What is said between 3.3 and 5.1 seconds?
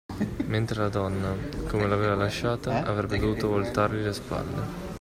voltargli le spalle.